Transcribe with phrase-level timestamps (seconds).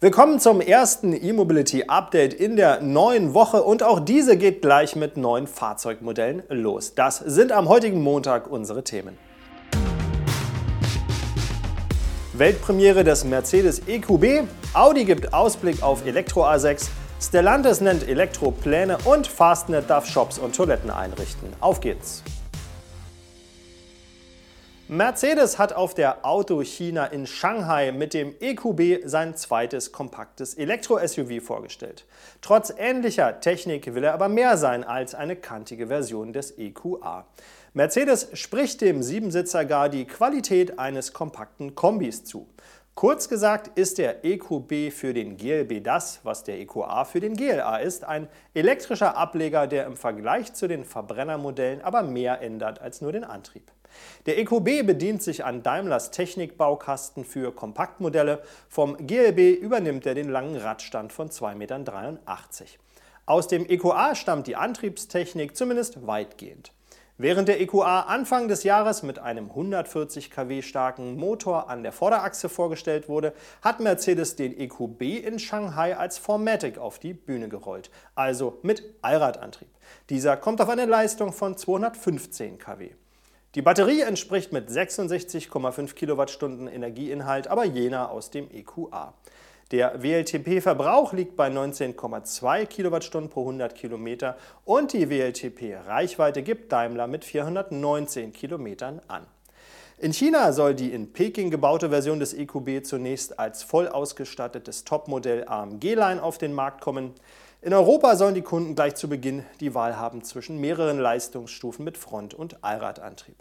[0.00, 5.16] Willkommen zum ersten E-Mobility Update in der neuen Woche und auch diese geht gleich mit
[5.16, 6.94] neuen Fahrzeugmodellen los.
[6.94, 9.16] Das sind am heutigen Montag unsere Themen.
[12.32, 16.88] Weltpremiere des Mercedes EQB, Audi gibt Ausblick auf Elektro A6,
[17.20, 21.48] Stellantis nennt Elektropläne und Fastnet darf Shops und Toiletten einrichten.
[21.60, 22.24] Auf geht's!
[24.94, 31.42] Mercedes hat auf der Auto China in Shanghai mit dem EQB sein zweites kompaktes Elektro-SUV
[31.42, 32.04] vorgestellt.
[32.42, 37.24] Trotz ähnlicher Technik will er aber mehr sein als eine kantige Version des EQA.
[37.72, 42.46] Mercedes spricht dem Siebensitzer gar die Qualität eines kompakten Kombis zu.
[42.94, 47.78] Kurz gesagt ist der EQB für den GLB das, was der EQA für den GLA
[47.78, 53.12] ist, ein elektrischer Ableger, der im Vergleich zu den Verbrennermodellen aber mehr ändert als nur
[53.12, 53.72] den Antrieb.
[54.26, 58.42] Der EQB bedient sich an Daimlers Technikbaukasten für Kompaktmodelle.
[58.68, 62.18] Vom GLB übernimmt er den langen Radstand von 2,83 Metern.
[63.24, 66.72] Aus dem EQA stammt die Antriebstechnik zumindest weitgehend.
[67.18, 72.48] Während der EQA Anfang des Jahres mit einem 140 kW starken Motor an der Vorderachse
[72.48, 78.58] vorgestellt wurde, hat Mercedes den EQB in Shanghai als Formatic auf die Bühne gerollt, also
[78.62, 79.68] mit Allradantrieb.
[80.08, 82.90] Dieser kommt auf eine Leistung von 215 kW.
[83.54, 89.12] Die Batterie entspricht mit 66,5 Kilowattstunden Energieinhalt aber jener aus dem EQA.
[89.72, 97.26] Der WLTP-Verbrauch liegt bei 19,2 Kilowattstunden pro 100 Kilometer und die WLTP-Reichweite gibt Daimler mit
[97.26, 99.26] 419 Kilometern an.
[99.98, 105.44] In China soll die in Peking gebaute Version des EQB zunächst als voll ausgestattetes Topmodell
[105.46, 107.12] AMG-Line auf den Markt kommen.
[107.64, 111.96] In Europa sollen die Kunden gleich zu Beginn die Wahl haben zwischen mehreren Leistungsstufen mit
[111.96, 113.36] Front- und Allradantrieb.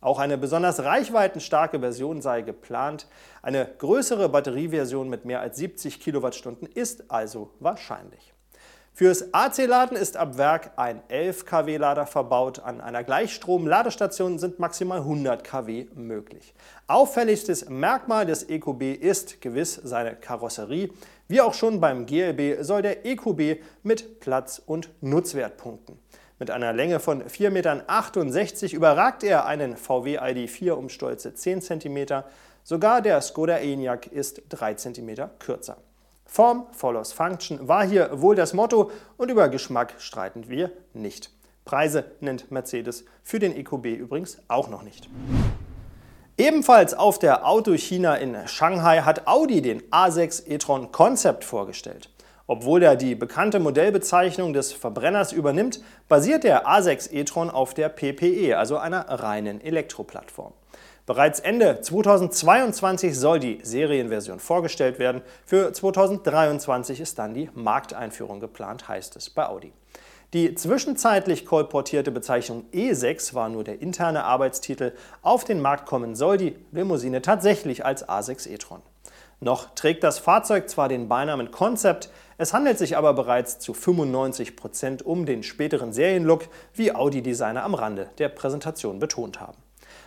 [0.00, 3.06] Auch eine besonders reichweitenstarke Version sei geplant.
[3.40, 8.34] Eine größere Batterieversion mit mehr als 70 Kilowattstunden ist also wahrscheinlich.
[8.94, 12.58] Fürs AC-Laden ist ab Werk ein 11 kW-Lader verbaut.
[12.58, 16.52] An einer Gleichstrom-Ladestation sind maximal 100 kW möglich.
[16.88, 20.90] Auffälligstes Merkmal des EQB ist gewiss seine Karosserie.
[21.26, 25.98] Wie auch schon beim GLB soll der EQB mit Platz- und Nutzwert punkten.
[26.38, 32.24] Mit einer Länge von 4,68 Metern überragt er einen VW ID4 um stolze 10 cm.
[32.62, 35.78] Sogar der Skoda Enyaq ist 3 cm kürzer.
[36.32, 41.28] Form follows Function war hier wohl das Motto und über Geschmack streiten wir nicht.
[41.66, 45.10] Preise nennt Mercedes für den EQB übrigens auch noch nicht.
[46.38, 52.08] Ebenfalls auf der Auto China in Shanghai hat Audi den A6 e-tron Concept vorgestellt.
[52.46, 58.56] Obwohl er die bekannte Modellbezeichnung des Verbrenners übernimmt, basiert der A6 e-tron auf der PPE,
[58.56, 60.54] also einer reinen Elektroplattform.
[61.04, 65.22] Bereits Ende 2022 soll die Serienversion vorgestellt werden.
[65.44, 69.72] Für 2023 ist dann die Markteinführung geplant, heißt es bei Audi.
[70.32, 74.92] Die zwischenzeitlich kolportierte Bezeichnung E6 war nur der interne Arbeitstitel.
[75.22, 78.80] Auf den Markt kommen soll die Limousine tatsächlich als A6 e-tron.
[79.40, 84.54] Noch trägt das Fahrzeug zwar den Beinamen Concept, es handelt sich aber bereits zu 95
[84.54, 89.58] Prozent um den späteren Serienlook, wie Audi-Designer am Rande der Präsentation betont haben.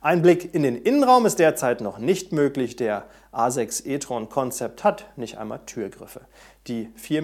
[0.00, 2.76] Ein Blick in den Innenraum ist derzeit noch nicht möglich.
[2.76, 6.20] Der A6 e-tron Concept hat nicht einmal Türgriffe.
[6.68, 7.20] Die 4,96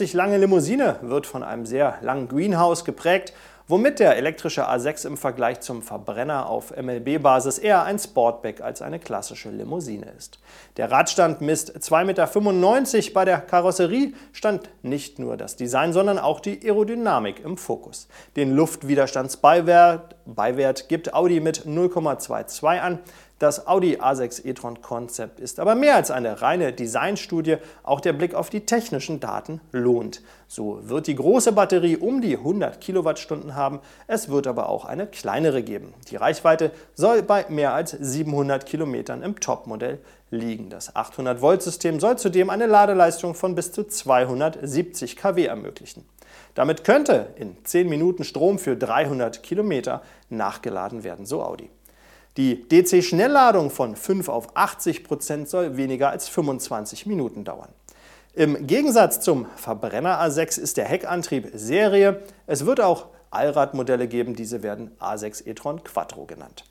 [0.00, 3.34] Meter lange Limousine wird von einem sehr langen Greenhouse geprägt
[3.68, 8.98] womit der elektrische A6 im Vergleich zum Verbrenner auf MLB-Basis eher ein Sportback als eine
[8.98, 10.38] klassische Limousine ist.
[10.76, 13.14] Der Radstand misst 2,95 Meter.
[13.14, 18.08] Bei der Karosserie stand nicht nur das Design, sondern auch die Aerodynamik im Fokus.
[18.36, 22.98] Den Luftwiderstandsbeiwert Beiwert gibt Audi mit 0,22 an.
[23.38, 28.34] Das Audi A6 e-tron Concept ist aber mehr als eine reine Designstudie, auch der Blick
[28.34, 30.22] auf die technischen Daten lohnt.
[30.48, 35.06] So wird die große Batterie um die 100 Kilowattstunden haben, es wird aber auch eine
[35.06, 35.92] kleinere geben.
[36.08, 39.98] Die Reichweite soll bei mehr als 700 Kilometern im Topmodell
[40.30, 40.70] liegen.
[40.70, 46.06] Das 800-Volt-System soll zudem eine Ladeleistung von bis zu 270 kW ermöglichen.
[46.54, 50.00] Damit könnte in 10 Minuten Strom für 300 Kilometer
[50.30, 51.68] nachgeladen werden, so Audi.
[52.36, 57.70] Die DC-Schnellladung von 5 auf 80 Prozent soll weniger als 25 Minuten dauern.
[58.34, 62.22] Im Gegensatz zum Verbrenner A6 ist der Heckantrieb Serie.
[62.46, 66.64] Es wird auch Allradmodelle geben, diese werden A6 e-tron Quattro genannt.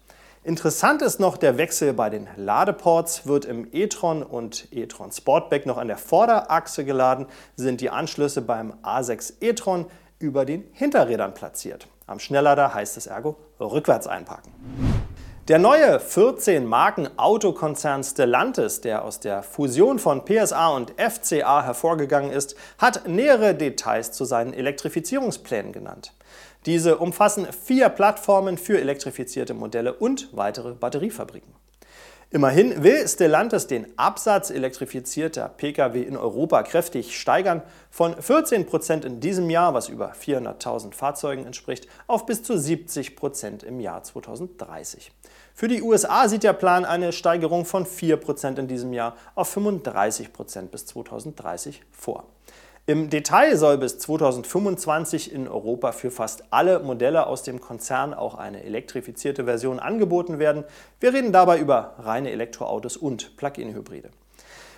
[0.43, 3.25] Interessant ist noch der Wechsel bei den Ladeports.
[3.25, 7.25] Wird im e-tron und e-tron Sportback noch an der Vorderachse geladen,
[7.55, 9.87] sind die Anschlüsse beim A6 e-tron
[10.19, 11.87] über den Hinterrädern platziert.
[12.05, 14.51] Am Schnelllader heißt es ergo rückwärts einparken.
[15.47, 23.07] Der neue 14-Marken-Autokonzern Stellantis, der aus der Fusion von PSA und FCA hervorgegangen ist, hat
[23.07, 26.13] nähere Details zu seinen Elektrifizierungsplänen genannt.
[26.65, 31.53] Diese umfassen vier Plattformen für elektrifizierte Modelle und weitere Batteriefabriken.
[32.31, 39.19] Immerhin will Stellantis den Absatz elektrifizierter Pkw in Europa kräftig steigern, von 14 Prozent in
[39.19, 45.11] diesem Jahr, was über 400.000 Fahrzeugen entspricht, auf bis zu 70 Prozent im Jahr 2030.
[45.57, 49.47] Für die USA sieht der Plan eine Steigerung von 4 Prozent in diesem Jahr auf
[49.47, 52.25] 35 Prozent bis 2030 vor.
[52.87, 58.35] Im Detail soll bis 2025 in Europa für fast alle Modelle aus dem Konzern auch
[58.35, 60.65] eine elektrifizierte Version angeboten werden.
[60.99, 64.09] Wir reden dabei über reine Elektroautos und Plug-in-Hybride.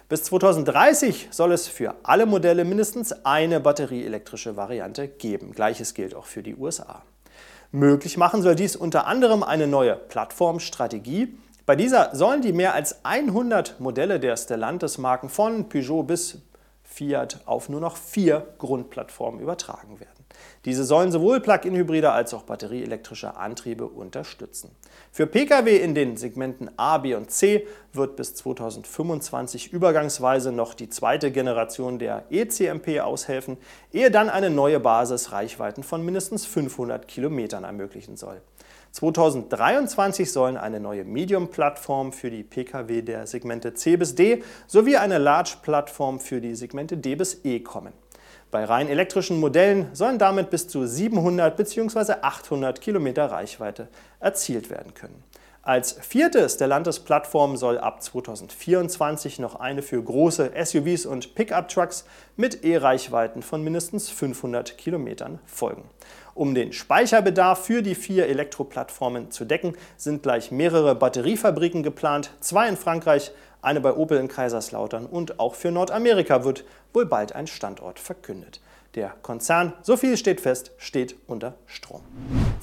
[0.09, 5.53] Bis 2030 soll es für alle Modelle mindestens eine batterieelektrische Variante geben.
[5.53, 7.01] Gleiches gilt auch für die USA.
[7.71, 11.37] Möglich machen soll dies unter anderem eine neue Plattformstrategie.
[11.65, 16.39] Bei dieser sollen die mehr als 100 Modelle der Stellantis-Marken von Peugeot bis
[16.97, 20.25] Fiat auf nur noch vier Grundplattformen übertragen werden.
[20.65, 24.71] Diese sollen sowohl Plug-in-Hybride als auch batterieelektrische Antriebe unterstützen.
[25.11, 30.89] Für Pkw in den Segmenten A, B und C wird bis 2025 übergangsweise noch die
[30.89, 33.57] zweite Generation der ECMP aushelfen,
[33.93, 38.41] ehe dann eine neue Basis Reichweiten von mindestens 500 Kilometern ermöglichen soll.
[38.91, 45.17] 2023 sollen eine neue Medium-Plattform für die Pkw der Segmente C bis D sowie eine
[45.17, 47.93] Large-Plattform für die Segmente D bis E kommen.
[48.49, 52.13] Bei rein elektrischen Modellen sollen damit bis zu 700 bzw.
[52.21, 53.89] 800 Kilometer Reichweite
[54.19, 55.23] erzielt werden können.
[55.67, 62.05] Als vierte Stellantis-Plattform soll ab 2024 noch eine für große SUVs und Pickup-Trucks
[62.37, 65.83] mit E-Reichweiten von mindestens 500 Kilometern folgen.
[66.35, 72.69] Um den Speicherbedarf für die vier Elektroplattformen zu decken, sind gleich mehrere Batteriefabriken geplant, zwei
[72.69, 76.63] in Frankreich, eine bei Opel in Kaiserslautern und auch für Nordamerika wird
[76.93, 78.61] wohl bald ein Standort verkündet.
[78.95, 82.03] Der Konzern, so viel steht fest, steht unter Strom.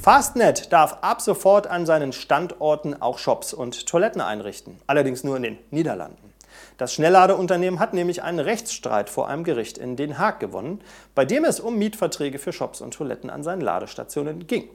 [0.05, 5.45] Fastnet darf ab sofort an seinen Standorten auch Shops und Toiletten einrichten, allerdings nur in
[5.45, 6.35] den Niederlanden.
[6.77, 10.83] Das Schnellladeunternehmen hat nämlich einen Rechtsstreit vor einem Gericht in Den Haag gewonnen,
[11.15, 14.69] bei dem es um Mietverträge für Shops und Toiletten an seinen Ladestationen ging.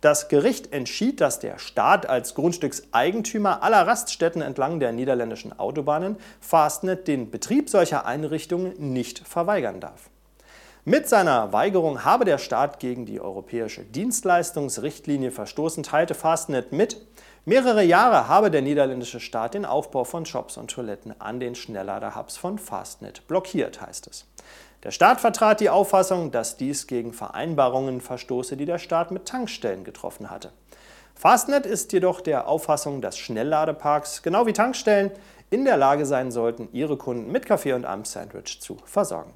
[0.00, 7.06] Das Gericht entschied, dass der Staat als Grundstückseigentümer aller Raststätten entlang der niederländischen Autobahnen Fastnet
[7.06, 10.10] den Betrieb solcher Einrichtungen nicht verweigern darf.
[10.84, 17.00] Mit seiner Weigerung habe der Staat gegen die europäische Dienstleistungsrichtlinie verstoßen, teilte Fastnet mit.
[17.44, 22.36] Mehrere Jahre habe der niederländische Staat den Aufbau von Shops und Toiletten an den Schnelllader-Hubs
[22.36, 24.26] von Fastnet blockiert, heißt es.
[24.82, 29.84] Der Staat vertrat die Auffassung, dass dies gegen Vereinbarungen verstoße, die der Staat mit Tankstellen
[29.84, 30.50] getroffen hatte.
[31.14, 35.12] Fastnet ist jedoch der Auffassung, dass Schnellladeparks, genau wie Tankstellen,
[35.48, 39.32] in der Lage sein sollten, ihre Kunden mit Kaffee und einem Sandwich zu versorgen.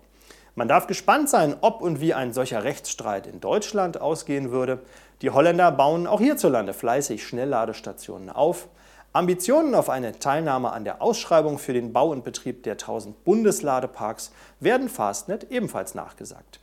[0.58, 4.78] Man darf gespannt sein, ob und wie ein solcher Rechtsstreit in Deutschland ausgehen würde.
[5.20, 8.68] Die Holländer bauen auch hierzulande fleißig Schnellladestationen auf.
[9.12, 14.32] Ambitionen auf eine Teilnahme an der Ausschreibung für den Bau und Betrieb der 1000 Bundesladeparks
[14.58, 16.58] werden Fastnet ebenfalls nachgesagt.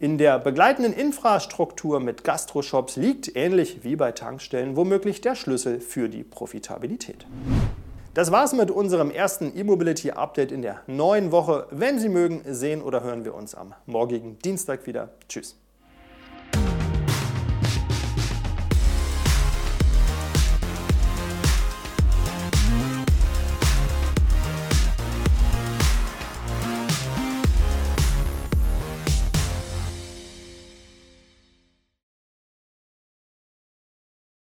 [0.00, 6.08] In der begleitenden Infrastruktur mit Gastroshops liegt, ähnlich wie bei Tankstellen, womöglich der Schlüssel für
[6.08, 7.26] die Profitabilität.
[8.16, 11.66] Das war's mit unserem ersten E-Mobility Update in der neuen Woche.
[11.70, 15.10] Wenn Sie mögen, sehen oder hören wir uns am morgigen Dienstag wieder.
[15.28, 15.54] Tschüss.